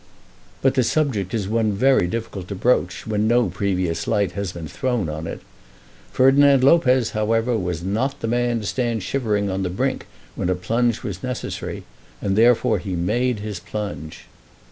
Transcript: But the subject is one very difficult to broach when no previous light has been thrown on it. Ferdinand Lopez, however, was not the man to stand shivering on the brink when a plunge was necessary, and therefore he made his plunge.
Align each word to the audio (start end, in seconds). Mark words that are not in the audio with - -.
But 0.63 0.73
the 0.73 0.81
subject 0.81 1.31
is 1.31 1.47
one 1.47 1.73
very 1.73 2.07
difficult 2.07 2.47
to 2.47 2.55
broach 2.55 3.05
when 3.05 3.27
no 3.27 3.49
previous 3.49 4.07
light 4.07 4.31
has 4.31 4.51
been 4.51 4.67
thrown 4.67 5.09
on 5.09 5.27
it. 5.27 5.41
Ferdinand 6.11 6.63
Lopez, 6.63 7.11
however, 7.11 7.55
was 7.55 7.83
not 7.83 8.19
the 8.19 8.27
man 8.27 8.61
to 8.61 8.65
stand 8.65 9.03
shivering 9.03 9.51
on 9.51 9.61
the 9.61 9.69
brink 9.69 10.07
when 10.35 10.49
a 10.49 10.55
plunge 10.55 11.03
was 11.03 11.21
necessary, 11.21 11.83
and 12.19 12.35
therefore 12.35 12.79
he 12.79 12.95
made 12.95 13.41
his 13.41 13.59
plunge. 13.59 14.23